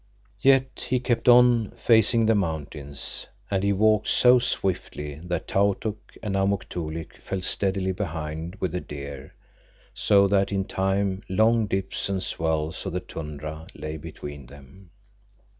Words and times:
Yet 0.39 0.87
he 0.89 0.99
kept 0.99 1.29
on, 1.29 1.73
facing 1.77 2.25
the 2.25 2.33
mountains, 2.33 3.27
and 3.51 3.61
he 3.61 3.71
walked 3.71 4.07
so 4.07 4.39
swiftly 4.39 5.19
that 5.25 5.47
Tautuk 5.47 6.17
and 6.23 6.35
Amuk 6.35 6.67
Toolik 6.69 7.17
fell 7.17 7.43
steadily 7.43 7.91
behind 7.91 8.55
with 8.55 8.71
the 8.71 8.81
deer, 8.81 9.35
so 9.93 10.27
that 10.27 10.51
in 10.51 10.65
time 10.65 11.21
long 11.29 11.67
dips 11.67 12.09
and 12.09 12.23
swells 12.23 12.83
of 12.87 12.93
the 12.93 12.99
tundra 12.99 13.67
lay 13.75 13.95
between 13.97 14.47
them. 14.47 14.89